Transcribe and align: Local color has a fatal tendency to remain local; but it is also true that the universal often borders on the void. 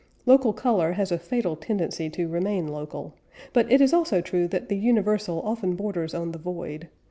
Local 0.25 0.51
color 0.51 0.93
has 0.93 1.11
a 1.11 1.19
fatal 1.19 1.55
tendency 1.55 2.09
to 2.09 2.27
remain 2.27 2.67
local; 2.67 3.13
but 3.53 3.71
it 3.71 3.81
is 3.81 3.93
also 3.93 4.19
true 4.19 4.47
that 4.47 4.67
the 4.67 4.75
universal 4.77 5.43
often 5.43 5.75
borders 5.75 6.15
on 6.15 6.31
the 6.31 6.39
void. 6.39 6.89